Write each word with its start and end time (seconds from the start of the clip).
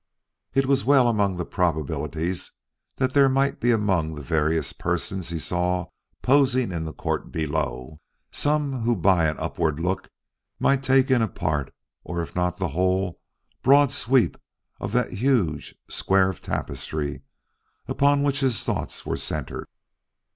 It 0.55 0.65
was 0.65 0.83
well 0.83 1.07
among 1.07 1.37
the 1.37 1.45
probabilities 1.45 2.53
that 2.95 3.13
there 3.13 3.29
might 3.29 3.59
be 3.59 3.69
among 3.69 4.15
the 4.15 4.23
various 4.23 4.73
persons 4.73 5.29
he 5.29 5.37
saw 5.37 5.89
posing 6.23 6.71
in 6.71 6.85
the 6.85 6.91
court 6.93 7.31
below 7.31 7.99
some 8.31 8.79
who 8.81 8.95
by 8.95 9.25
an 9.27 9.37
upward 9.37 9.79
look 9.79 10.09
might 10.57 10.81
take 10.81 11.11
in 11.11 11.21
a 11.21 11.27
part 11.27 11.71
of 12.03 12.17
if 12.17 12.35
not 12.35 12.57
the 12.57 12.69
whole 12.69 13.15
broad 13.61 13.91
sweep 13.91 14.37
of 14.79 14.91
that 14.93 15.13
huge 15.13 15.75
square 15.87 16.31
of 16.31 16.41
tapestry 16.41 17.21
upon 17.87 18.23
which 18.23 18.39
his 18.39 18.63
thoughts 18.63 19.05
were 19.05 19.17
centered. 19.17 19.67